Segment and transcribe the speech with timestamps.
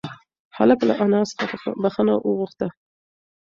[0.57, 2.67] هلک له انا څخه بښنه وغوښته.